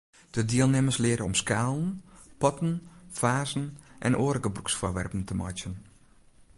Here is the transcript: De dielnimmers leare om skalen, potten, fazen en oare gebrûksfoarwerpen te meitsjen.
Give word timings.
De 0.29 0.45
dielnimmers 0.45 0.97
leare 0.97 1.23
om 1.23 1.33
skalen, 1.33 2.03
potten, 2.37 2.87
fazen 3.19 3.77
en 4.05 4.17
oare 4.21 4.39
gebrûksfoarwerpen 4.45 5.21
te 5.27 5.33
meitsjen. 5.41 5.75